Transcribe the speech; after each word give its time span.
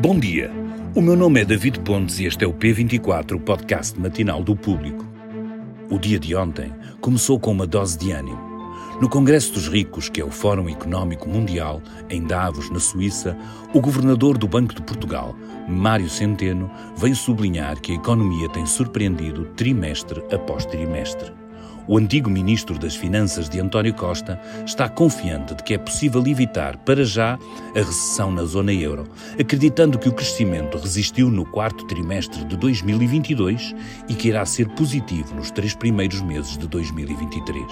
Bom 0.00 0.18
dia. 0.18 0.50
O 0.94 1.02
meu 1.02 1.14
nome 1.14 1.42
é 1.42 1.44
David 1.44 1.80
Pontes 1.80 2.20
e 2.20 2.24
este 2.24 2.42
é 2.42 2.48
o 2.48 2.54
P24, 2.54 3.32
o 3.32 3.38
podcast 3.38 4.00
matinal 4.00 4.42
do 4.42 4.56
Público. 4.56 5.04
O 5.90 5.98
dia 5.98 6.18
de 6.18 6.34
ontem 6.34 6.72
começou 7.02 7.38
com 7.38 7.52
uma 7.52 7.66
dose 7.66 7.98
de 7.98 8.10
ânimo. 8.10 8.40
No 8.98 9.10
Congresso 9.10 9.52
dos 9.52 9.68
Ricos, 9.68 10.08
que 10.08 10.18
é 10.18 10.24
o 10.24 10.30
Fórum 10.30 10.70
Económico 10.70 11.28
Mundial, 11.28 11.82
em 12.08 12.24
Davos, 12.24 12.70
na 12.70 12.80
Suíça, 12.80 13.36
o 13.74 13.80
governador 13.82 14.38
do 14.38 14.48
Banco 14.48 14.74
de 14.74 14.80
Portugal, 14.80 15.36
Mário 15.68 16.08
Centeno, 16.08 16.70
veio 16.96 17.14
sublinhar 17.14 17.78
que 17.78 17.92
a 17.92 17.96
economia 17.96 18.48
tem 18.48 18.64
surpreendido 18.64 19.44
trimestre 19.54 20.24
após 20.32 20.64
trimestre. 20.64 21.30
O 21.86 21.98
antigo 21.98 22.30
ministro 22.30 22.78
das 22.78 22.94
Finanças 22.94 23.48
de 23.48 23.58
António 23.58 23.94
Costa 23.94 24.40
está 24.64 24.88
confiante 24.88 25.54
de 25.54 25.62
que 25.62 25.74
é 25.74 25.78
possível 25.78 26.22
evitar, 26.26 26.76
para 26.78 27.04
já, 27.04 27.38
a 27.74 27.78
recessão 27.78 28.30
na 28.30 28.44
zona 28.44 28.72
euro, 28.72 29.08
acreditando 29.38 29.98
que 29.98 30.08
o 30.08 30.12
crescimento 30.12 30.78
resistiu 30.78 31.30
no 31.30 31.44
quarto 31.44 31.86
trimestre 31.86 32.44
de 32.44 32.56
2022 32.56 33.74
e 34.08 34.14
que 34.14 34.28
irá 34.28 34.44
ser 34.44 34.68
positivo 34.70 35.34
nos 35.34 35.50
três 35.50 35.74
primeiros 35.74 36.20
meses 36.20 36.56
de 36.56 36.68
2023. 36.68 37.64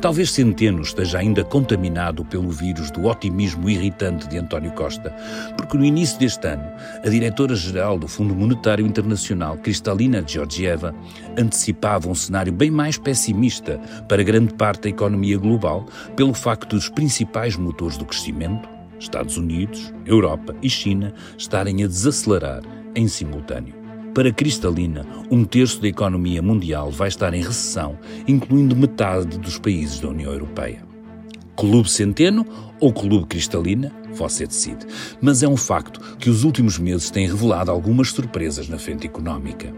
Talvez 0.00 0.30
Centeno 0.30 0.82
esteja 0.82 1.18
ainda 1.18 1.44
contaminado 1.44 2.24
pelo 2.24 2.50
vírus 2.50 2.90
do 2.90 3.06
otimismo 3.06 3.68
irritante 3.68 4.28
de 4.28 4.38
António 4.38 4.72
Costa, 4.72 5.14
porque 5.56 5.76
no 5.76 5.84
início 5.84 6.18
deste 6.18 6.46
ano, 6.46 6.70
a 7.04 7.08
diretora-geral 7.08 7.98
do 7.98 8.06
Fundo 8.06 8.34
Monetário 8.34 8.86
Internacional, 8.86 9.56
Kristalina 9.58 10.22
Georgieva, 10.26 10.94
antecipava 11.38 12.08
um 12.08 12.14
cenário 12.14 12.52
bem 12.52 12.70
mais 12.70 12.98
pessimista 12.98 13.23
para 14.08 14.22
grande 14.22 14.54
parte 14.54 14.82
da 14.82 14.88
economia 14.88 15.38
global, 15.38 15.86
pelo 16.16 16.34
facto 16.34 16.76
dos 16.76 16.88
principais 16.88 17.56
motores 17.56 17.96
do 17.96 18.04
crescimento, 18.04 18.68
Estados 18.98 19.36
Unidos, 19.36 19.92
Europa 20.06 20.54
e 20.62 20.68
China, 20.68 21.14
estarem 21.36 21.84
a 21.84 21.86
desacelerar 21.86 22.62
em 22.94 23.08
simultâneo. 23.08 23.74
Para 24.14 24.32
Cristalina, 24.32 25.04
um 25.30 25.44
terço 25.44 25.80
da 25.80 25.88
economia 25.88 26.40
mundial 26.40 26.90
vai 26.90 27.08
estar 27.08 27.34
em 27.34 27.42
recessão, 27.42 27.98
incluindo 28.28 28.76
metade 28.76 29.38
dos 29.38 29.58
países 29.58 29.98
da 29.98 30.08
União 30.08 30.32
Europeia. 30.32 30.84
Clube 31.56 31.90
Centeno 31.90 32.46
ou 32.80 32.92
Clube 32.92 33.26
Cristalina? 33.26 33.92
Você 34.12 34.46
decide. 34.46 34.86
Mas 35.20 35.42
é 35.42 35.48
um 35.48 35.56
facto 35.56 36.00
que 36.16 36.30
os 36.30 36.44
últimos 36.44 36.78
meses 36.78 37.10
têm 37.10 37.26
revelado 37.26 37.70
algumas 37.70 38.10
surpresas 38.10 38.68
na 38.68 38.78
frente 38.78 39.06
económica. 39.06 39.72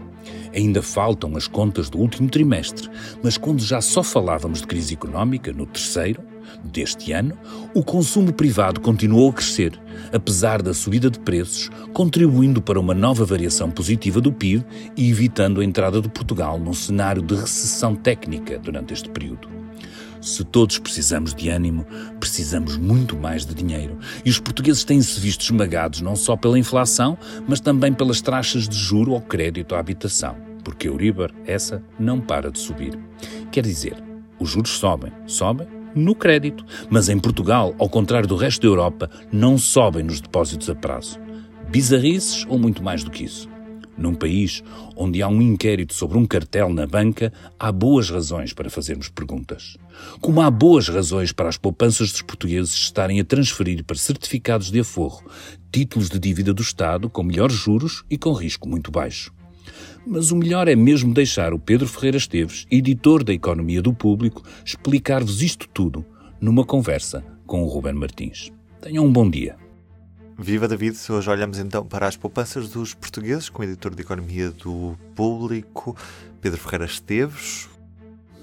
Ainda 0.53 0.81
faltam 0.81 1.35
as 1.35 1.47
contas 1.47 1.89
do 1.89 1.97
último 1.97 2.29
trimestre, 2.29 2.89
mas 3.23 3.37
quando 3.37 3.61
já 3.61 3.81
só 3.81 4.03
falávamos 4.03 4.61
de 4.61 4.67
crise 4.67 4.93
económica 4.93 5.51
no 5.51 5.65
terceiro, 5.65 6.21
deste 6.63 7.11
ano, 7.11 7.37
o 7.73 7.83
consumo 7.83 8.33
privado 8.33 8.79
continuou 8.79 9.29
a 9.29 9.33
crescer, 9.33 9.79
apesar 10.11 10.61
da 10.61 10.73
subida 10.73 11.09
de 11.09 11.19
preços, 11.19 11.69
contribuindo 11.93 12.61
para 12.61 12.79
uma 12.79 12.93
nova 12.93 13.25
variação 13.25 13.69
positiva 13.69 14.21
do 14.21 14.31
PIB 14.31 14.65
e 14.95 15.09
evitando 15.09 15.61
a 15.61 15.65
entrada 15.65 16.01
de 16.01 16.09
Portugal 16.09 16.59
num 16.59 16.73
cenário 16.73 17.21
de 17.21 17.35
recessão 17.35 17.95
técnica 17.95 18.57
durante 18.59 18.93
este 18.93 19.09
período. 19.09 19.66
Se 20.27 20.43
todos 20.43 20.77
precisamos 20.77 21.33
de 21.33 21.47
ânimo, 21.47 21.85
precisamos 22.19 22.75
muito 22.75 23.15
mais 23.15 23.45
de 23.45 23.55
dinheiro. 23.55 23.97
E 24.25 24.29
os 24.29 24.41
portugueses 24.41 24.83
têm-se 24.83 25.17
visto 25.21 25.41
esmagados 25.41 26.01
não 26.01 26.17
só 26.17 26.35
pela 26.35 26.59
inflação, 26.59 27.17
mas 27.47 27.61
também 27.61 27.93
pelas 27.93 28.19
taxas 28.19 28.67
de 28.67 28.75
juro 28.75 29.13
ao 29.13 29.21
crédito 29.21 29.73
à 29.73 29.79
habitação, 29.79 30.35
porque 30.65 30.85
a 30.85 30.91
Euribor, 30.91 31.31
essa, 31.45 31.81
não 31.97 32.19
para 32.19 32.51
de 32.51 32.59
subir. 32.59 32.99
Quer 33.53 33.63
dizer, 33.63 34.03
os 34.37 34.49
juros 34.49 34.71
sobem, 34.71 35.13
sobem 35.25 35.65
no 35.95 36.13
crédito. 36.13 36.65
Mas 36.89 37.07
em 37.07 37.17
Portugal, 37.17 37.73
ao 37.79 37.87
contrário 37.87 38.27
do 38.27 38.35
resto 38.35 38.61
da 38.61 38.67
Europa, 38.67 39.09
não 39.31 39.57
sobem 39.57 40.03
nos 40.03 40.19
depósitos 40.19 40.69
a 40.69 40.75
prazo. 40.75 41.17
Bizarrices 41.69 42.45
ou 42.49 42.59
muito 42.59 42.83
mais 42.83 43.01
do 43.01 43.09
que 43.09 43.23
isso? 43.23 43.47
Num 43.97 44.13
país 44.13 44.63
onde 44.95 45.21
há 45.21 45.27
um 45.27 45.41
inquérito 45.41 45.93
sobre 45.93 46.17
um 46.17 46.25
cartel 46.25 46.71
na 46.71 46.85
banca, 46.85 47.33
há 47.59 47.71
boas 47.71 48.09
razões 48.09 48.53
para 48.53 48.69
fazermos 48.69 49.09
perguntas. 49.09 49.75
Como 50.21 50.41
há 50.41 50.51
boas 50.51 50.87
razões 50.87 51.31
para 51.31 51.49
as 51.49 51.57
poupanças 51.57 52.11
dos 52.11 52.21
portugueses 52.21 52.73
estarem 52.73 53.19
a 53.19 53.25
transferir 53.25 53.83
para 53.83 53.97
certificados 53.97 54.69
de 54.69 54.79
aforro 54.79 55.23
títulos 55.71 56.09
de 56.09 56.19
dívida 56.19 56.53
do 56.53 56.61
Estado 56.61 57.09
com 57.09 57.23
melhores 57.23 57.55
juros 57.55 58.03
e 58.09 58.17
com 58.17 58.33
risco 58.33 58.67
muito 58.67 58.91
baixo. 58.91 59.33
Mas 60.05 60.31
o 60.31 60.35
melhor 60.35 60.67
é 60.67 60.75
mesmo 60.75 61.13
deixar 61.13 61.53
o 61.53 61.59
Pedro 61.59 61.87
Ferreira 61.87 62.17
Esteves, 62.17 62.65
editor 62.71 63.23
da 63.23 63.33
Economia 63.33 63.81
do 63.81 63.93
Público, 63.93 64.43
explicar-vos 64.63 65.41
isto 65.41 65.67
tudo 65.67 66.05
numa 66.39 66.63
conversa 66.63 67.23
com 67.45 67.63
o 67.63 67.67
Ruben 67.67 67.93
Martins. 67.93 68.51
Tenham 68.81 69.05
um 69.05 69.11
bom 69.11 69.29
dia. 69.29 69.66
Viva 70.39 70.67
David, 70.67 70.95
hoje 71.09 71.29
olhamos 71.31 71.57
então 71.57 71.83
para 71.83 72.07
as 72.07 72.15
poupanças 72.15 72.69
dos 72.69 72.93
portugueses 72.93 73.49
com 73.49 73.63
o 73.63 73.65
editor 73.65 73.95
de 73.95 74.03
Economia 74.03 74.51
do 74.51 74.95
Público, 75.15 75.97
Pedro 76.39 76.59
Ferreira 76.59 76.85
Esteves. 76.85 77.67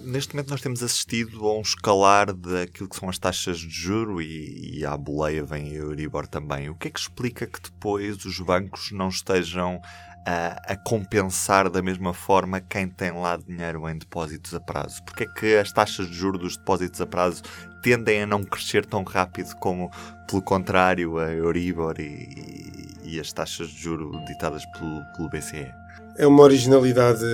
Neste 0.02 0.34
momento 0.34 0.50
nós 0.50 0.60
temos 0.60 0.82
assistido 0.82 1.46
a 1.46 1.56
um 1.56 1.60
escalar 1.60 2.34
daquilo 2.34 2.88
que 2.88 2.96
são 2.96 3.08
as 3.08 3.16
taxas 3.16 3.58
de 3.58 3.70
juro 3.70 4.20
e, 4.20 4.78
e 4.80 4.84
à 4.84 4.96
boleia 4.96 5.44
vem 5.44 5.70
a 5.70 5.74
Euribor 5.74 6.26
também. 6.26 6.68
O 6.68 6.74
que 6.74 6.88
é 6.88 6.90
que 6.90 6.98
explica 6.98 7.46
que 7.46 7.62
depois 7.62 8.24
os 8.24 8.40
bancos 8.40 8.90
não 8.90 9.08
estejam 9.08 9.80
a, 10.26 10.72
a, 10.72 10.76
compensar 10.76 11.68
da 11.68 11.82
mesma 11.82 12.14
forma 12.14 12.60
quem 12.60 12.88
tem 12.88 13.12
lá 13.12 13.36
dinheiro 13.36 13.88
em 13.88 13.98
depósitos 13.98 14.54
a 14.54 14.60
prazo? 14.60 15.02
Porque 15.04 15.24
é 15.24 15.26
que 15.26 15.56
as 15.56 15.72
taxas 15.72 16.08
de 16.08 16.14
juros 16.14 16.40
dos 16.40 16.56
depósitos 16.56 17.00
a 17.00 17.06
prazo 17.06 17.42
tendem 17.82 18.22
a 18.22 18.26
não 18.26 18.42
crescer 18.42 18.86
tão 18.86 19.02
rápido 19.02 19.54
como, 19.56 19.90
pelo 20.28 20.42
contrário, 20.42 21.18
a 21.18 21.32
Euribor 21.32 21.96
e, 21.98 22.94
e 23.04 23.20
as 23.20 23.32
taxas 23.32 23.68
de 23.68 23.82
juro 23.82 24.10
ditadas 24.26 24.64
pelo, 24.72 25.02
pelo 25.16 25.28
BCE? 25.28 25.70
É 26.16 26.26
uma 26.26 26.44
originalidade 26.44 27.24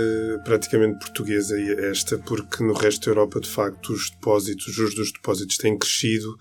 praticamente 0.43 0.99
portuguesa 0.99 1.55
esta, 1.91 2.19
porque 2.19 2.65
no 2.65 2.73
resto 2.73 3.05
da 3.05 3.11
Europa, 3.11 3.41
de 3.41 3.49
facto, 3.49 3.93
os 3.93 4.11
depósitos, 4.11 4.69
os 4.69 4.75
juros 4.75 4.95
dos 4.95 5.13
depósitos 5.13 5.59
têm 5.59 5.79
crescido 5.79 6.37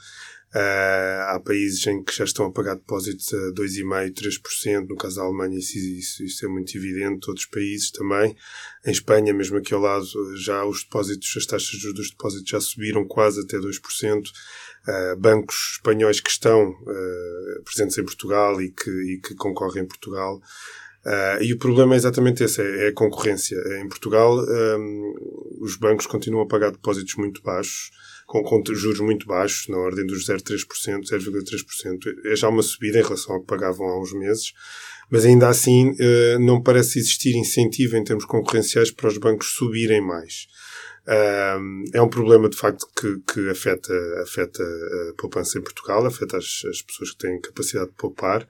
Uh, 0.55 1.21
há 1.27 1.39
países 1.45 1.85
em 1.85 2.03
que 2.03 2.11
já 2.11 2.23
estão 2.23 2.47
a 2.47 2.51
pagar 2.51 2.73
depósitos 2.73 3.31
a 3.33 3.51
2,5%, 3.51 4.13
3%. 4.13 4.87
No 4.87 4.95
caso 4.95 5.17
da 5.17 5.21
Alemanha, 5.21 5.59
isso, 5.59 5.77
isso, 5.77 6.23
isso, 6.23 6.45
é 6.45 6.49
muito 6.49 6.75
evidente. 6.75 7.29
Outros 7.29 7.45
países 7.45 7.91
também. 7.91 8.35
Em 8.83 8.91
Espanha, 8.91 9.31
mesmo 9.31 9.57
aqui 9.57 9.73
ao 9.75 9.81
lado, 9.81 10.05
já 10.37 10.65
os 10.65 10.83
depósitos, 10.83 11.31
as 11.37 11.45
taxas 11.45 11.79
dos 11.93 12.09
depósitos 12.09 12.49
já 12.49 12.59
subiram 12.59 13.05
quase 13.05 13.41
até 13.41 13.57
2%. 13.57 14.23
Uh, 14.87 15.15
bancos 15.17 15.73
espanhóis 15.73 16.19
que 16.19 16.29
estão 16.31 16.71
uh, 16.71 17.63
presentes 17.63 17.97
em 17.97 18.03
Portugal 18.03 18.59
e 18.59 18.71
que, 18.71 18.89
e 18.89 19.21
que 19.21 19.35
concorrem 19.35 19.83
em 19.83 19.87
Portugal. 19.87 20.41
Uh, 21.05 21.41
e 21.41 21.53
o 21.53 21.57
problema 21.57 21.93
é 21.93 21.97
exatamente 21.97 22.43
esse, 22.43 22.61
é, 22.61 22.85
é 22.85 22.87
a 22.89 22.93
concorrência. 22.93 23.55
Em 23.81 23.87
Portugal, 23.87 24.37
um, 24.37 25.13
os 25.61 25.77
bancos 25.77 26.05
continuam 26.05 26.43
a 26.43 26.47
pagar 26.47 26.71
depósitos 26.71 27.15
muito 27.15 27.41
baixos, 27.41 27.91
com, 28.27 28.43
com 28.43 28.61
juros 28.73 28.99
muito 28.99 29.25
baixos, 29.25 29.67
na 29.69 29.77
ordem 29.77 30.05
dos 30.05 30.27
0,3%, 30.27 31.01
0,3%. 31.09 32.15
É 32.25 32.35
já 32.35 32.49
uma 32.49 32.61
subida 32.61 32.99
em 32.99 33.03
relação 33.03 33.35
ao 33.35 33.41
que 33.41 33.47
pagavam 33.47 33.87
há 33.87 33.99
uns 33.99 34.13
meses, 34.13 34.53
mas 35.09 35.25
ainda 35.25 35.47
assim 35.49 35.95
eh, 35.99 36.37
não 36.37 36.61
parece 36.61 36.99
existir 36.99 37.35
incentivo 37.35 37.97
em 37.97 38.03
termos 38.03 38.25
concorrenciais 38.25 38.91
para 38.91 39.07
os 39.07 39.17
bancos 39.17 39.55
subirem 39.55 40.01
mais. 40.01 40.47
é 41.91 41.99
um 41.99 42.07
problema 42.07 42.47
de 42.47 42.55
facto 42.55 42.85
que, 42.95 43.19
que 43.33 43.49
afeta, 43.49 43.93
afeta 44.21 44.63
a 44.63 45.13
poupança 45.19 45.57
em 45.57 45.63
Portugal, 45.63 46.05
afeta 46.05 46.37
as, 46.37 46.61
as 46.69 46.83
pessoas 46.83 47.11
que 47.11 47.17
têm 47.17 47.41
capacidade 47.41 47.89
de 47.89 47.95
poupar. 47.95 48.47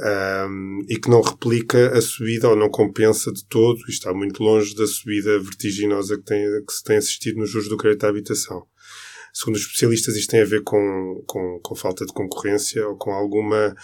Um, 0.00 0.78
e 0.88 0.96
que 0.96 1.10
não 1.10 1.20
replica 1.20 1.88
a 1.88 2.00
subida 2.00 2.48
ou 2.48 2.54
não 2.54 2.70
compensa 2.70 3.32
de 3.32 3.44
todo, 3.44 3.80
e 3.88 3.90
está 3.90 4.14
muito 4.14 4.42
longe 4.44 4.74
da 4.76 4.86
subida 4.86 5.40
vertiginosa 5.40 6.16
que, 6.16 6.24
tem, 6.24 6.64
que 6.64 6.72
se 6.72 6.84
tem 6.84 6.96
assistido 6.98 7.38
nos 7.38 7.50
juros 7.50 7.68
do 7.68 7.76
crédito 7.76 8.04
à 8.04 8.08
habitação 8.08 8.64
segundo 9.38 9.56
os 9.56 9.62
especialistas, 9.62 10.16
isto 10.16 10.30
tem 10.30 10.40
a 10.40 10.44
ver 10.44 10.62
com, 10.62 11.22
com, 11.26 11.60
com 11.62 11.74
falta 11.74 12.04
de 12.04 12.12
concorrência 12.12 12.86
ou 12.86 12.96
com 12.96 13.12
alguma. 13.12 13.74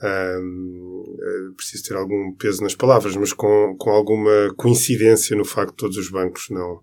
Um, 0.00 1.16
eh, 1.20 1.54
preciso 1.56 1.82
ter 1.82 1.96
algum 1.96 2.32
peso 2.32 2.62
nas 2.62 2.74
palavras, 2.74 3.16
mas 3.16 3.32
com, 3.32 3.74
com 3.76 3.90
alguma 3.90 4.54
coincidência 4.56 5.36
no 5.36 5.44
facto 5.44 5.70
de 5.70 5.76
todos 5.76 5.96
os 5.96 6.08
bancos 6.08 6.46
não, 6.50 6.80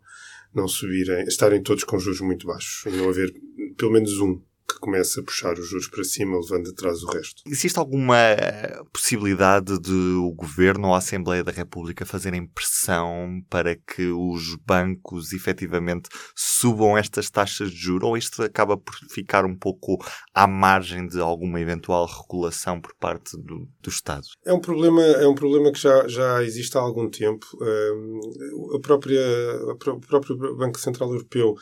não 0.53 0.67
subirem, 0.67 1.23
estarem 1.23 1.63
todos 1.63 1.85
com 1.85 1.97
juros 1.97 2.19
muito 2.19 2.45
baixos 2.45 2.91
não 2.93 3.07
haver 3.07 3.33
pelo 3.77 3.93
menos 3.93 4.19
um 4.19 4.41
que 4.67 4.79
começa 4.79 5.21
a 5.21 5.23
puxar 5.23 5.57
os 5.57 5.67
juros 5.67 5.87
para 5.87 6.03
cima, 6.03 6.39
levando 6.39 6.69
atrás 6.69 7.03
o 7.03 7.07
resto. 7.07 7.43
Existe 7.45 7.77
alguma 7.77 8.15
possibilidade 8.91 9.79
de 9.79 9.91
o 9.91 10.31
Governo 10.31 10.87
ou 10.87 10.93
a 10.93 10.97
Assembleia 10.97 11.43
da 11.43 11.51
República 11.51 12.05
fazerem 12.05 12.47
pressão 12.47 13.41
para 13.49 13.75
que 13.75 14.07
os 14.07 14.55
bancos 14.65 15.33
efetivamente 15.33 16.09
subam 16.35 16.97
estas 16.97 17.29
taxas 17.29 17.71
de 17.71 17.77
juros 17.77 18.07
ou 18.07 18.17
isto 18.17 18.41
acaba 18.43 18.77
por 18.77 18.95
ficar 19.09 19.45
um 19.45 19.55
pouco 19.55 19.97
à 20.33 20.47
margem 20.47 21.07
de 21.07 21.19
alguma 21.19 21.59
eventual 21.59 22.05
regulação 22.05 22.81
por 22.81 22.93
parte 22.95 23.37
do, 23.37 23.67
do 23.81 23.89
Estado? 23.89 24.25
É 24.45 24.53
um 24.53 24.59
problema, 24.59 25.01
é 25.01 25.27
um 25.27 25.35
problema 25.35 25.71
que 25.71 25.79
já, 25.79 26.07
já 26.07 26.43
existe 26.43 26.77
há 26.77 26.81
algum 26.81 27.09
tempo. 27.09 27.45
a 28.75 28.79
própria, 28.79 29.21
o 29.69 29.99
próprio 29.99 30.55
Banco 30.57 30.79
Central 30.79 31.11
Europeu 31.11 31.55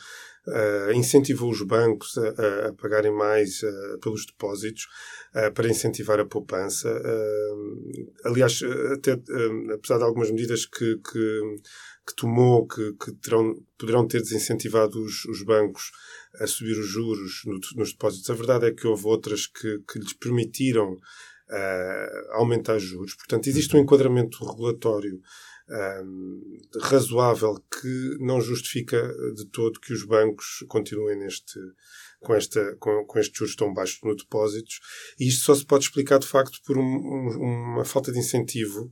uh, 0.46 0.92
incentivou 0.92 1.50
os 1.50 1.62
bancos 1.62 2.16
a, 2.18 2.68
a 2.68 2.72
pagarem 2.74 3.12
mais 3.12 3.62
uh, 3.62 3.98
pelos 4.00 4.26
depósitos 4.26 4.86
uh, 5.34 5.52
para 5.52 5.68
incentivar 5.68 6.20
a 6.20 6.24
poupança. 6.24 6.88
aliás, 8.24 8.60
até, 8.92 9.12
apesar 9.74 9.98
de 9.98 10.04
algumas 10.04 10.30
medidas 10.30 10.66
que, 10.66 10.96
que, 10.98 11.40
que 12.06 12.16
tomou, 12.16 12.66
que, 12.66 12.92
que 12.94 13.12
terão, 13.12 13.54
poderão 13.78 14.06
ter 14.06 14.20
desincentivado 14.20 15.02
os, 15.02 15.24
os 15.26 15.42
bancos 15.42 15.90
a 16.40 16.46
subir 16.46 16.78
os 16.78 16.86
juros 16.86 17.42
no, 17.44 17.58
nos 17.76 17.92
depósitos, 17.92 18.28
a 18.28 18.34
verdade 18.34 18.66
é 18.66 18.72
que 18.72 18.86
houve 18.86 19.06
outras 19.06 19.46
que, 19.46 19.80
que 19.90 19.98
lhes 19.98 20.12
permitiram 20.12 20.96
aumentar 22.32 22.78
juros. 22.78 23.14
Portanto, 23.14 23.46
existe 23.48 23.76
um 23.76 23.78
enquadramento 23.78 24.42
regulatório 24.44 25.20
um, 25.68 26.60
razoável 26.82 27.54
que 27.70 28.16
não 28.20 28.40
justifica 28.40 29.00
de 29.34 29.46
todo 29.46 29.80
que 29.80 29.92
os 29.92 30.04
bancos 30.04 30.64
continuem 30.68 31.18
neste, 31.18 31.58
com, 32.20 32.34
esta, 32.34 32.76
com, 32.76 33.04
com 33.04 33.18
estes 33.18 33.38
juros 33.38 33.56
tão 33.56 33.72
baixos 33.72 34.00
no 34.02 34.14
depósitos. 34.14 34.80
E 35.18 35.28
isto 35.28 35.44
só 35.44 35.54
se 35.54 35.64
pode 35.64 35.84
explicar, 35.84 36.18
de 36.18 36.26
facto, 36.26 36.58
por 36.64 36.76
um, 36.76 36.82
um, 36.82 37.72
uma 37.74 37.84
falta 37.84 38.12
de 38.12 38.18
incentivo 38.18 38.90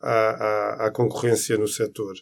à, 0.00 0.12
à, 0.12 0.86
à 0.86 0.90
concorrência 0.90 1.58
no 1.58 1.68
setor. 1.68 2.14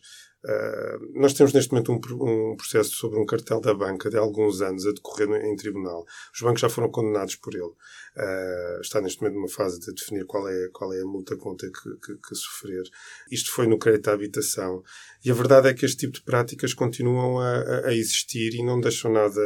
Uh, 0.44 1.20
nós 1.20 1.34
temos 1.34 1.52
neste 1.52 1.70
momento 1.70 1.92
um, 1.92 2.50
um, 2.52 2.56
processo 2.56 2.90
sobre 2.96 3.18
um 3.18 3.24
cartel 3.24 3.60
da 3.60 3.72
banca 3.72 4.10
de 4.10 4.16
alguns 4.16 4.60
anos 4.60 4.84
a 4.86 4.92
decorrer 4.92 5.30
em 5.44 5.54
tribunal. 5.54 6.04
Os 6.34 6.40
bancos 6.40 6.60
já 6.60 6.68
foram 6.68 6.90
condenados 6.90 7.36
por 7.36 7.54
ele. 7.54 7.62
Uh, 7.62 8.80
está 8.80 9.00
neste 9.00 9.20
momento 9.22 9.36
numa 9.36 9.48
fase 9.48 9.78
de 9.78 9.92
definir 9.94 10.26
qual 10.26 10.48
é, 10.48 10.68
qual 10.72 10.92
é 10.92 11.00
a 11.00 11.04
multa 11.04 11.36
ter 11.56 11.70
que, 11.70 11.96
que, 12.04 12.16
que, 12.16 12.34
sofrer. 12.34 12.82
Isto 13.30 13.52
foi 13.52 13.68
no 13.68 13.78
crédito 13.78 14.08
à 14.08 14.14
habitação. 14.14 14.82
E 15.24 15.30
a 15.30 15.34
verdade 15.34 15.68
é 15.68 15.74
que 15.74 15.86
este 15.86 15.98
tipo 15.98 16.14
de 16.14 16.22
práticas 16.22 16.74
continuam 16.74 17.38
a, 17.38 17.86
a 17.86 17.94
existir 17.94 18.54
e 18.54 18.64
não 18.64 18.80
deixam 18.80 19.12
nada 19.12 19.40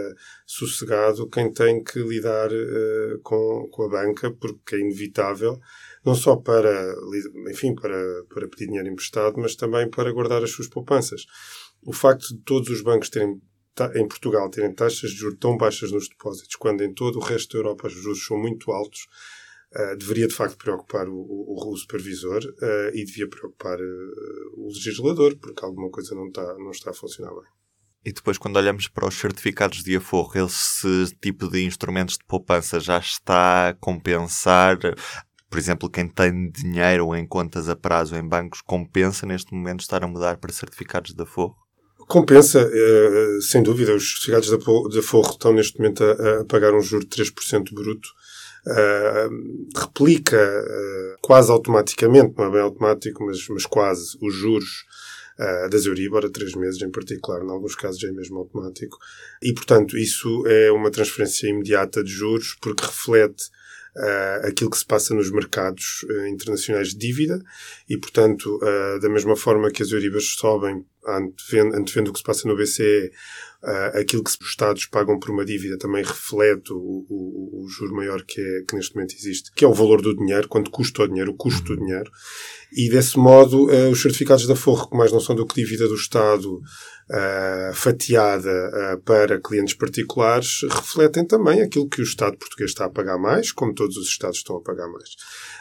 sossegado 0.46 1.28
quem 1.28 1.52
tem 1.52 1.84
que 1.84 1.98
lidar 1.98 2.50
uh, 2.50 3.20
com, 3.22 3.68
com 3.70 3.82
a 3.82 3.88
banca, 3.88 4.30
porque 4.30 4.76
é 4.76 4.80
inevitável 4.80 5.60
não 6.06 6.14
só 6.14 6.36
para, 6.36 6.94
enfim, 7.50 7.74
para, 7.74 8.24
para 8.32 8.48
pedir 8.48 8.66
dinheiro 8.66 8.88
emprestado, 8.88 9.34
mas 9.38 9.56
também 9.56 9.90
para 9.90 10.12
guardar 10.12 10.44
as 10.44 10.52
suas 10.52 10.68
poupanças. 10.68 11.26
O 11.82 11.92
facto 11.92 12.28
de 12.28 12.38
todos 12.42 12.70
os 12.70 12.80
bancos 12.80 13.10
terem 13.10 13.40
em 13.94 14.08
Portugal 14.08 14.48
terem 14.48 14.72
taxas 14.72 15.10
de 15.10 15.16
juros 15.16 15.38
tão 15.38 15.56
baixas 15.56 15.92
nos 15.92 16.08
depósitos, 16.08 16.56
quando 16.56 16.82
em 16.82 16.94
todo 16.94 17.16
o 17.16 17.22
resto 17.22 17.52
da 17.52 17.58
Europa 17.58 17.88
os 17.88 17.92
juros 17.92 18.24
são 18.24 18.38
muito 18.38 18.70
altos, 18.72 19.06
uh, 19.74 19.96
deveria 19.98 20.26
de 20.26 20.34
facto 20.34 20.56
preocupar 20.56 21.08
o, 21.08 21.14
o, 21.14 21.72
o 21.72 21.76
supervisor 21.76 22.42
uh, 22.42 22.94
e 22.94 23.04
devia 23.04 23.28
preocupar 23.28 23.78
uh, 23.78 24.54
o 24.54 24.68
legislador, 24.68 25.36
porque 25.36 25.62
alguma 25.62 25.90
coisa 25.90 26.14
não 26.14 26.28
está, 26.28 26.54
não 26.54 26.70
está 26.70 26.90
a 26.90 26.94
funcionar 26.94 27.34
bem. 27.34 27.50
E 28.02 28.12
depois, 28.12 28.38
quando 28.38 28.56
olhamos 28.56 28.88
para 28.88 29.08
os 29.08 29.16
certificados 29.16 29.82
de 29.82 29.96
aforro, 29.96 30.46
esse 30.46 31.14
tipo 31.20 31.50
de 31.50 31.64
instrumentos 31.64 32.16
de 32.16 32.24
poupança 32.24 32.80
já 32.80 32.98
está 32.98 33.68
a 33.70 33.74
compensar 33.74 34.78
por 35.56 35.60
exemplo, 35.60 35.88
quem 35.88 36.06
tem 36.06 36.50
dinheiro 36.50 37.16
em 37.16 37.26
contas 37.26 37.66
a 37.66 37.74
prazo 37.74 38.14
em 38.14 38.28
bancos, 38.28 38.60
compensa 38.60 39.24
neste 39.24 39.54
momento 39.54 39.80
estar 39.80 40.04
a 40.04 40.06
mudar 40.06 40.36
para 40.36 40.52
certificados 40.52 41.14
de 41.14 41.22
aforro? 41.22 41.56
Compensa, 41.96 42.60
eh, 42.70 43.38
sem 43.40 43.62
dúvida. 43.62 43.94
Os 43.94 44.06
certificados 44.06 44.50
de 44.90 44.98
aforro 44.98 45.30
estão 45.30 45.54
neste 45.54 45.78
momento 45.78 46.04
a, 46.04 46.44
pagar 46.44 46.74
um 46.74 46.82
juro 46.82 47.06
de 47.06 47.22
3% 47.24 47.72
bruto. 47.72 48.06
Uh, 48.66 49.78
replica 49.80 50.36
uh, 50.36 51.16
quase 51.22 51.50
automaticamente, 51.50 52.34
não 52.36 52.44
é 52.48 52.50
bem 52.50 52.60
automático, 52.60 53.24
mas, 53.24 53.48
mas 53.48 53.64
quase, 53.64 54.18
os 54.20 54.34
juros 54.34 54.84
uh, 55.38 55.70
das 55.70 55.86
Euribor 55.86 56.26
a 56.26 56.28
três 56.28 56.54
meses 56.54 56.82
em 56.82 56.90
particular, 56.90 57.42
em 57.42 57.48
alguns 57.48 57.74
casos 57.74 58.04
é 58.04 58.12
mesmo 58.12 58.36
automático. 58.36 58.98
E, 59.42 59.54
portanto, 59.54 59.96
isso 59.96 60.46
é 60.46 60.70
uma 60.70 60.90
transferência 60.90 61.48
imediata 61.48 62.04
de 62.04 62.10
juros 62.10 62.58
porque 62.60 62.84
reflete 62.84 63.44
uh, 63.96 64.46
aquilo 64.46 64.70
que 64.70 64.78
se 64.78 64.86
passa 64.86 65.14
nos 65.14 65.30
mercados 65.30 66.04
uh, 66.04 66.26
internacionais 66.26 66.88
de 66.88 66.98
dívida 66.98 67.42
e, 67.88 67.96
portanto, 67.96 68.58
uh, 68.62 69.00
da 69.00 69.08
mesma 69.08 69.36
forma 69.36 69.70
que 69.70 69.82
as 69.82 69.90
Euribas 69.90 70.34
sobem 70.38 70.84
antevendo, 71.06 71.76
antevendo 71.76 72.10
o 72.10 72.12
que 72.12 72.18
se 72.18 72.24
passa 72.24 72.48
no 72.48 72.56
BCE, 72.56 73.10
uh, 73.62 73.98
aquilo 73.98 74.22
que 74.22 74.30
os 74.30 74.38
Estados 74.40 74.86
pagam 74.86 75.18
por 75.18 75.30
uma 75.30 75.44
dívida 75.44 75.78
também 75.78 76.02
reflete 76.02 76.72
o, 76.72 77.06
o, 77.08 77.64
o 77.64 77.68
juro 77.68 77.94
maior 77.94 78.22
que, 78.22 78.40
é, 78.40 78.62
que 78.66 78.74
neste 78.74 78.94
momento 78.94 79.14
existe, 79.14 79.50
que 79.54 79.64
é 79.64 79.68
o 79.68 79.74
valor 79.74 80.02
do 80.02 80.16
dinheiro, 80.16 80.48
quanto 80.48 80.70
custa 80.70 81.02
o 81.02 81.08
dinheiro, 81.08 81.32
o 81.32 81.36
custo 81.36 81.62
do 81.62 81.80
uhum. 81.80 81.86
dinheiro. 81.86 82.10
E 82.72 82.88
desse 82.90 83.18
modo, 83.18 83.66
uh, 83.66 83.90
os 83.90 84.02
certificados 84.02 84.46
de 84.46 84.52
aforro, 84.52 84.90
que 84.90 84.96
mais 84.96 85.12
não 85.12 85.20
são 85.20 85.34
do 85.34 85.46
que 85.46 85.54
dívida 85.54 85.88
do 85.88 85.94
Estado 85.94 86.56
uh, 86.56 87.74
fatiada 87.74 89.00
para 89.04 89.40
clientes 89.40 89.74
particulares, 89.74 90.62
refletem 90.62 91.24
também 91.24 91.62
aquilo 91.62 91.88
que 91.88 92.00
o 92.00 92.04
Estado 92.04 92.36
português 92.36 92.70
está 92.70 92.86
a 92.86 92.90
pagar 92.90 93.18
mais, 93.18 93.52
como 93.52 93.74
todos 93.74 93.96
os 93.96 94.08
Estados 94.08 94.38
estão 94.38 94.56
a 94.56 94.62
pagar 94.62 94.88
mais. 94.88 95.10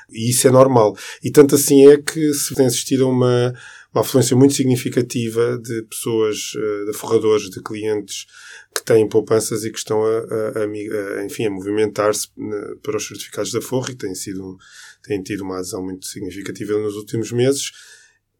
E 0.10 0.30
isso 0.30 0.48
é 0.48 0.52
normal. 0.52 0.96
E 1.24 1.32
tanto 1.32 1.56
assim 1.56 1.88
é 1.88 1.98
que 1.98 2.34
se 2.34 2.54
tem 2.54 2.66
assistido 2.66 3.06
a 3.06 3.10
uma 3.10 3.54
uma 3.96 4.02
afluência 4.02 4.36
muito 4.36 4.54
significativa 4.54 5.58
de 5.58 5.84
pessoas, 5.84 6.52
eh, 6.58 6.86
de 6.92 6.98
forradores, 6.98 7.50
de 7.50 7.64
clientes 7.64 8.28
que 8.76 8.84
têm 8.84 9.08
poupanças 9.08 9.64
e 9.64 9.72
que 9.72 9.78
estão 9.78 10.04
a, 10.04 10.20
a, 10.20 11.20
a 11.22 11.26
enfim, 11.26 11.46
a 11.46 11.50
movimentar-se 11.50 12.28
né, 12.38 12.76
para 12.84 12.98
os 12.98 13.08
certificados 13.08 13.52
de 13.52 13.58
aforro 13.58 13.90
e 13.90 13.96
têm, 13.96 14.14
sido, 14.14 14.58
têm 15.02 15.24
tido 15.24 15.46
uma 15.46 15.60
adesão 15.60 15.82
muito 15.82 16.06
significativa 16.06 16.78
nos 16.78 16.96
últimos 16.96 17.32
meses 17.32 17.72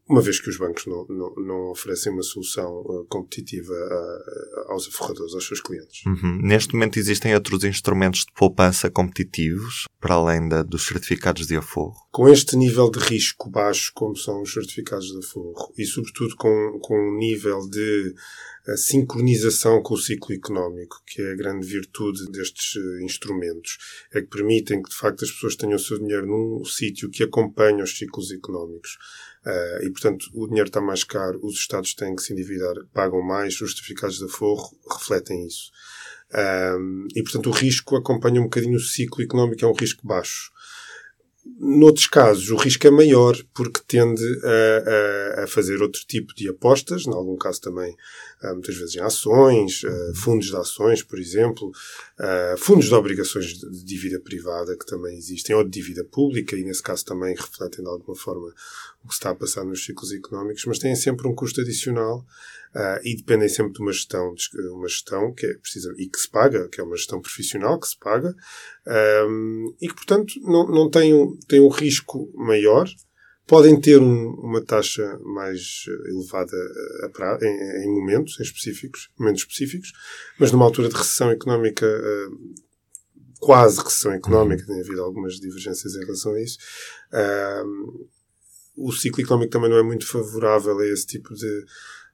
uma 0.08 0.22
vez 0.22 0.40
que 0.40 0.48
os 0.48 0.56
bancos 0.56 0.86
não, 0.86 1.04
não, 1.08 1.34
não 1.34 1.70
oferecem 1.70 2.12
uma 2.12 2.22
solução 2.22 2.80
uh, 2.80 3.04
competitiva 3.08 3.72
uh, 3.72 4.72
aos 4.72 4.86
aforradores, 4.86 5.34
aos 5.34 5.46
seus 5.46 5.60
clientes. 5.60 6.06
Uhum. 6.06 6.40
Neste 6.42 6.74
momento 6.74 6.98
existem 6.98 7.34
outros 7.34 7.64
instrumentos 7.64 8.20
de 8.20 8.32
poupança 8.32 8.88
competitivos, 8.88 9.86
para 10.00 10.14
além 10.14 10.48
da, 10.48 10.62
dos 10.62 10.86
certificados 10.86 11.48
de 11.48 11.56
aforro? 11.56 11.96
Com 12.12 12.28
este 12.28 12.56
nível 12.56 12.88
de 12.88 13.00
risco 13.00 13.50
baixo, 13.50 13.90
como 13.94 14.16
são 14.16 14.42
os 14.42 14.52
certificados 14.52 15.06
de 15.06 15.18
aforro, 15.18 15.72
e 15.76 15.84
sobretudo 15.84 16.36
com, 16.36 16.78
com 16.80 16.94
um 16.94 17.18
nível 17.18 17.68
de 17.68 18.14
uh, 18.68 18.76
sincronização 18.76 19.82
com 19.82 19.94
o 19.94 19.98
ciclo 19.98 20.32
económico, 20.32 21.02
que 21.04 21.20
é 21.20 21.32
a 21.32 21.36
grande 21.36 21.66
virtude 21.66 22.30
destes 22.30 22.76
instrumentos, 23.02 23.76
é 24.14 24.20
que 24.20 24.28
permitem 24.28 24.80
que 24.80 24.90
de 24.90 24.96
facto 24.96 25.24
as 25.24 25.32
pessoas 25.32 25.56
tenham 25.56 25.74
o 25.74 25.80
seu 25.80 25.98
dinheiro 25.98 26.26
num 26.26 26.64
sítio 26.64 27.10
que 27.10 27.24
acompanha 27.24 27.82
os 27.82 27.98
ciclos 27.98 28.30
económicos. 28.30 28.96
Uh, 29.46 29.84
e, 29.84 29.90
portanto, 29.92 30.26
o 30.34 30.48
dinheiro 30.48 30.66
está 30.66 30.80
mais 30.80 31.04
caro, 31.04 31.38
os 31.40 31.54
Estados 31.54 31.94
têm 31.94 32.16
que 32.16 32.22
se 32.22 32.32
endividar, 32.32 32.74
pagam 32.92 33.22
mais, 33.22 33.52
os 33.54 33.58
justificados 33.60 34.18
de 34.18 34.24
aforro 34.24 34.76
refletem 34.90 35.46
isso. 35.46 35.70
Um, 36.34 37.06
e, 37.14 37.22
portanto, 37.22 37.48
o 37.48 37.52
risco 37.52 37.94
acompanha 37.94 38.40
um 38.40 38.44
bocadinho 38.44 38.76
o 38.76 38.80
ciclo 38.80 39.22
económico, 39.22 39.64
é 39.64 39.68
um 39.68 39.72
risco 39.72 40.04
baixo. 40.04 40.50
Noutros 41.60 42.08
casos, 42.08 42.50
o 42.50 42.56
risco 42.56 42.88
é 42.88 42.90
maior 42.90 43.36
porque 43.54 43.80
tende 43.86 44.20
a, 44.42 45.40
a, 45.40 45.44
a 45.44 45.46
fazer 45.46 45.80
outro 45.80 46.00
tipo 46.04 46.34
de 46.34 46.48
apostas, 46.48 47.06
em 47.06 47.12
algum 47.12 47.36
caso 47.36 47.60
também, 47.60 47.96
ah, 48.42 48.52
muitas 48.52 48.74
vezes 48.74 48.96
em 48.96 49.00
ações, 49.00 49.82
ah, 49.84 50.12
fundos 50.16 50.48
de 50.48 50.56
ações, 50.56 51.04
por 51.04 51.20
exemplo, 51.20 51.70
fundos 52.58 52.86
de 52.86 52.94
obrigações 52.94 53.46
de 53.54 53.84
dívida 53.84 54.18
privada 54.18 54.76
que 54.76 54.86
também 54.86 55.16
existem, 55.16 55.54
ou 55.54 55.62
de 55.62 55.70
dívida 55.70 56.04
pública, 56.04 56.56
e 56.56 56.64
nesse 56.64 56.82
caso 56.82 57.04
também 57.04 57.36
refletem 57.36 57.84
de 57.84 57.90
alguma 57.90 58.16
forma 58.16 58.52
o 59.06 59.08
que 59.08 59.14
está 59.14 59.30
a 59.30 59.34
passar 59.34 59.64
nos 59.64 59.84
ciclos 59.84 60.12
económicos, 60.12 60.64
mas 60.66 60.80
têm 60.80 60.94
sempre 60.96 61.28
um 61.28 61.34
custo 61.34 61.60
adicional 61.60 62.26
uh, 62.74 63.00
e 63.04 63.16
dependem 63.16 63.48
sempre 63.48 63.72
de 63.72 63.80
uma 63.80 63.92
gestão, 63.92 64.34
de 64.34 64.68
uma 64.68 64.88
gestão 64.88 65.32
que 65.32 65.46
é 65.46 65.54
precisa 65.54 65.94
e 65.96 66.08
que 66.08 66.18
se 66.18 66.28
paga, 66.28 66.68
que 66.68 66.80
é 66.80 66.84
uma 66.84 66.96
gestão 66.96 67.20
profissional 67.20 67.78
que 67.78 67.86
se 67.86 67.96
paga 67.96 68.34
um, 69.28 69.74
e 69.80 69.88
que, 69.88 69.94
portanto, 69.94 70.34
não, 70.42 70.66
não 70.66 70.90
tem, 70.90 71.14
um, 71.14 71.38
um 71.52 71.68
risco 71.68 72.30
maior. 72.34 72.88
Podem 73.46 73.80
ter 73.80 74.00
um, 74.00 74.30
uma 74.40 74.60
taxa 74.60 75.20
mais 75.22 75.84
elevada 76.08 76.56
pra, 77.12 77.38
em, 77.40 77.84
em, 77.84 77.88
momentos 77.88 78.40
em 78.40 78.42
específicos, 78.42 79.08
momentos 79.16 79.42
específicos, 79.42 79.92
mas 80.36 80.50
numa 80.50 80.64
altura 80.64 80.88
de 80.88 80.96
recessão 80.96 81.30
económica 81.30 81.86
uh, 81.86 82.54
quase 83.38 83.80
recessão 83.80 84.12
económica, 84.12 84.62
uhum. 84.62 84.66
tem 84.66 84.80
havido 84.80 85.00
algumas 85.00 85.34
divergências 85.34 85.94
em 85.94 86.00
relação 86.00 86.34
a 86.34 86.42
isso. 86.42 86.58
Uh, 87.12 88.08
o 88.76 88.92
ciclo 88.92 89.22
económico 89.22 89.52
também 89.52 89.70
não 89.70 89.78
é 89.78 89.82
muito 89.82 90.06
favorável 90.06 90.78
a 90.78 90.86
esse 90.86 91.06
tipo 91.06 91.34
de, 91.34 91.64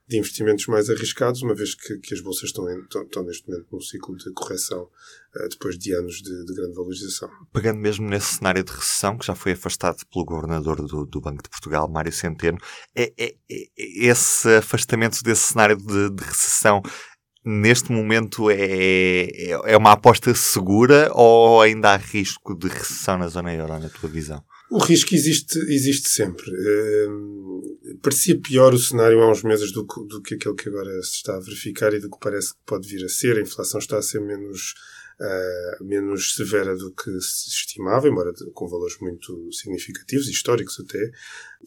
de 0.07 0.17
investimentos 0.17 0.65
mais 0.67 0.89
arriscados, 0.89 1.41
uma 1.41 1.55
vez 1.55 1.75
que, 1.75 1.97
que 1.97 2.13
as 2.13 2.21
bolsas 2.21 2.49
estão, 2.49 2.69
em, 2.69 2.79
estão, 2.81 3.03
estão, 3.03 3.23
neste 3.23 3.47
momento 3.47 3.67
num 3.71 3.81
ciclo 3.81 4.15
de 4.17 4.31
correção 4.33 4.83
uh, 4.83 5.49
depois 5.49 5.77
de 5.77 5.93
anos 5.93 6.15
de, 6.15 6.45
de, 6.45 6.53
grande 6.53 6.73
valorização. 6.73 7.29
Pegando 7.51 7.79
mesmo 7.79 8.09
nesse 8.09 8.35
cenário 8.35 8.63
de 8.63 8.71
recessão, 8.71 9.17
que 9.17 9.25
já 9.25 9.35
foi 9.35 9.53
afastado 9.53 10.03
pelo 10.11 10.25
governador 10.25 10.85
do, 10.87 11.05
do 11.05 11.21
Banco 11.21 11.43
de 11.43 11.49
Portugal, 11.49 11.89
Mário 11.89 12.11
Centeno, 12.11 12.57
é, 12.95 13.13
é, 13.17 13.35
é 13.49 13.65
esse 13.77 14.47
afastamento 14.55 15.21
desse 15.23 15.53
cenário 15.53 15.77
de, 15.77 16.09
de 16.09 16.23
recessão 16.23 16.81
neste 17.45 17.91
momento 17.91 18.49
é, 18.49 18.55
é, 18.55 19.73
é 19.73 19.77
uma 19.77 19.91
aposta 19.91 20.33
segura 20.33 21.11
ou 21.13 21.61
ainda 21.61 21.91
há 21.91 21.97
risco 21.97 22.57
de 22.57 22.67
recessão 22.67 23.17
na 23.17 23.27
zona 23.27 23.53
euro, 23.53 23.79
na 23.79 23.89
tua 23.89 24.09
visão? 24.09 24.41
O 24.73 24.79
risco 24.79 25.13
existe, 25.13 25.59
existe 25.71 26.09
sempre. 26.09 26.49
Ehm, 26.49 27.97
parecia 28.01 28.41
pior 28.41 28.73
o 28.73 28.79
cenário 28.79 29.21
há 29.21 29.29
uns 29.29 29.43
meses 29.43 29.71
do, 29.71 29.83
do 29.83 30.19
que 30.19 30.33
aquele 30.33 30.55
que 30.55 30.67
agora 30.67 30.89
se 31.03 31.17
está 31.17 31.35
a 31.35 31.39
verificar 31.39 31.93
e 31.93 31.99
do 31.99 32.09
que 32.09 32.17
parece 32.19 32.55
que 32.55 32.59
pode 32.65 32.87
vir 32.87 33.05
a 33.05 33.07
ser. 33.07 33.37
A 33.37 33.41
inflação 33.41 33.79
está 33.79 33.99
a 33.99 34.01
ser 34.01 34.19
menos, 34.21 34.73
uh, 35.21 35.83
menos 35.85 36.33
severa 36.33 36.75
do 36.75 36.91
que 36.91 37.11
se 37.21 37.49
estimava, 37.49 38.07
embora 38.07 38.33
com 38.55 38.67
valores 38.67 38.97
muito 38.99 39.47
significativos, 39.51 40.27
históricos 40.27 40.79
até. 40.79 41.11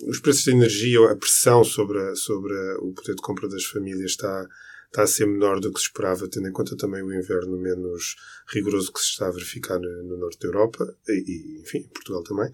Os 0.09 0.19
preços 0.19 0.45
da 0.47 0.51
energia, 0.51 1.09
a 1.09 1.15
pressão 1.15 1.63
sobre, 1.63 2.01
a, 2.01 2.17
sobre 2.17 2.53
a, 2.53 2.79
o 2.81 2.93
poder 2.93 3.15
de 3.15 3.23
compra 3.23 3.49
das 3.49 3.65
famílias 3.67 4.11
está, 4.11 4.49
está 4.87 5.05
a 5.05 5.07
ser 5.07 5.27
menor 5.27 5.61
do 5.61 5.73
que 5.73 5.79
se 5.79 5.87
esperava, 5.87 6.27
tendo 6.29 6.49
em 6.49 6.53
conta 6.53 6.77
também 6.77 7.05
o 7.05 7.15
inverno 7.15 7.57
menos 7.57 8.17
rigoroso 8.49 8.93
que 8.93 8.99
se 8.99 9.11
está 9.11 9.29
a 9.29 9.31
verificar 9.31 9.79
no, 9.79 10.03
no 10.03 10.17
norte 10.17 10.41
da 10.41 10.49
Europa 10.49 10.93
e, 11.07 11.13
e, 11.13 11.61
enfim, 11.61 11.79
em 11.79 11.89
Portugal 11.95 12.25
também. 12.25 12.51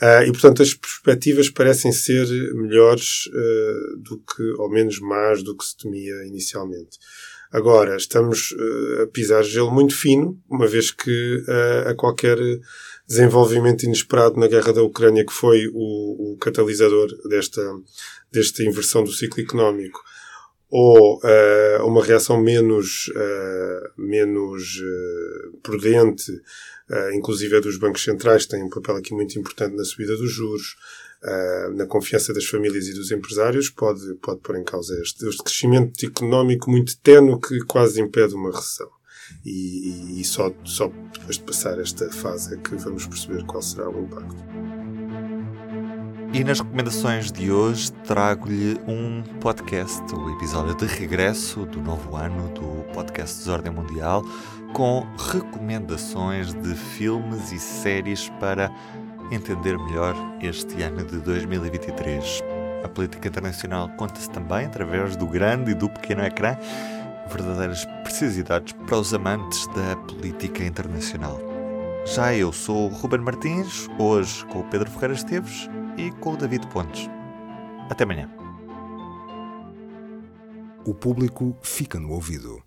Uh, 0.00 0.28
e, 0.28 0.32
portanto, 0.32 0.62
as 0.62 0.74
perspectivas 0.74 1.48
parecem 1.48 1.90
ser 1.90 2.26
melhores 2.54 3.26
uh, 3.28 3.96
do 3.96 4.18
que, 4.18 4.42
ou 4.58 4.70
menos 4.70 5.00
más 5.00 5.42
do 5.42 5.56
que 5.56 5.64
se 5.64 5.74
temia 5.74 6.26
inicialmente. 6.26 6.98
Agora, 7.50 7.96
estamos 7.96 8.50
uh, 8.50 9.02
a 9.04 9.06
pisar 9.06 9.42
gelo 9.42 9.70
muito 9.70 9.96
fino, 9.96 10.38
uma 10.50 10.66
vez 10.66 10.90
que 10.90 11.42
a 11.86 11.94
qualquer 11.94 12.36
desenvolvimento 13.08 13.84
inesperado 13.84 14.38
na 14.38 14.48
guerra 14.48 14.74
da 14.74 14.82
Ucrânia, 14.82 15.24
que 15.24 15.32
foi 15.32 15.66
o, 15.72 16.34
o 16.34 16.36
catalisador 16.38 17.08
desta, 17.28 17.62
desta 18.30 18.62
inversão 18.62 19.02
do 19.02 19.12
ciclo 19.12 19.42
económico, 19.42 20.02
ou 20.68 21.20
uma 21.84 22.04
reação 22.04 22.42
menos, 22.42 23.10
menos 23.96 24.82
prudente 25.62 26.32
uh, 26.32 26.40
inclusive 27.14 27.56
a 27.56 27.60
dos 27.60 27.76
bancos 27.78 28.04
centrais, 28.04 28.46
tem 28.46 28.62
um 28.62 28.70
papel 28.70 28.96
aqui 28.96 29.12
muito 29.12 29.38
importante 29.38 29.74
na 29.74 29.84
subida 29.84 30.16
dos 30.16 30.30
juros, 30.30 30.76
uh, 31.22 31.74
na 31.74 31.86
confiança 31.86 32.32
das 32.32 32.46
famílias 32.46 32.86
e 32.86 32.94
dos 32.94 33.10
empresários, 33.10 33.68
pode, 33.70 34.14
pode 34.16 34.40
pôr 34.40 34.56
em 34.56 34.64
causa 34.64 34.94
este, 35.02 35.26
este 35.26 35.42
crescimento 35.42 36.04
económico 36.04 36.70
muito 36.70 36.96
tenue 36.98 37.40
que 37.40 37.58
quase 37.60 38.00
impede 38.00 38.34
uma 38.34 38.50
recessão. 38.50 38.90
E, 39.44 39.50
e, 39.50 40.20
e 40.20 40.24
só, 40.24 40.52
só 40.64 40.86
depois 41.12 41.36
de 41.36 41.44
passar 41.44 41.80
esta 41.80 42.08
fase 42.10 42.54
é 42.54 42.56
que 42.58 42.76
vamos 42.76 43.06
perceber 43.06 43.44
qual 43.44 43.62
será 43.62 43.90
o 43.90 44.00
impacto. 44.00 44.65
E 46.36 46.44
nas 46.44 46.60
recomendações 46.60 47.32
de 47.32 47.50
hoje 47.50 47.90
trago-lhe 47.90 48.78
um 48.86 49.22
podcast, 49.40 50.02
o 50.14 50.36
episódio 50.36 50.74
de 50.74 50.84
regresso 50.84 51.64
do 51.64 51.80
novo 51.80 52.14
ano 52.14 52.50
do 52.50 52.84
podcast 52.92 53.38
Desordem 53.38 53.72
Mundial, 53.72 54.22
com 54.74 55.06
recomendações 55.32 56.52
de 56.52 56.74
filmes 56.74 57.52
e 57.52 57.58
séries 57.58 58.28
para 58.38 58.70
entender 59.32 59.78
melhor 59.78 60.14
este 60.42 60.82
ano 60.82 61.06
de 61.06 61.18
2023. 61.20 62.44
A 62.84 62.88
política 62.88 63.28
internacional 63.28 63.88
conta-se 63.96 64.28
também 64.28 64.66
através 64.66 65.16
do 65.16 65.26
grande 65.26 65.70
e 65.70 65.74
do 65.74 65.88
pequeno 65.88 66.22
ecrã, 66.22 66.54
verdadeiras 67.30 67.86
precisidades 68.02 68.74
para 68.86 68.98
os 68.98 69.14
amantes 69.14 69.66
da 69.68 69.96
política 69.96 70.62
internacional. 70.64 71.40
Já 72.04 72.34
eu 72.34 72.52
sou 72.52 72.90
o 72.90 72.94
Ruben 72.94 73.20
Martins, 73.20 73.88
hoje 73.98 74.44
com 74.44 74.60
o 74.60 74.64
Pedro 74.64 74.90
Ferreira 74.90 75.14
Esteves 75.14 75.70
e 75.96 76.10
com 76.12 76.34
o 76.34 76.36
David 76.36 76.66
Pontes. 76.68 77.08
Até 77.90 78.04
amanhã. 78.04 78.30
O 80.84 80.94
público 80.94 81.56
fica 81.62 81.98
no 81.98 82.12
ouvido. 82.12 82.65